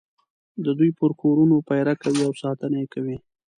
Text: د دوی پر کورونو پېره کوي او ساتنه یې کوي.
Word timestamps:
د 0.63 0.65
دوی 0.79 0.91
پر 0.99 1.11
کورونو 1.21 1.55
پېره 1.67 1.93
کوي 2.03 2.21
او 2.27 2.33
ساتنه 2.43 2.75
یې 2.83 2.87
کوي. 2.93 3.17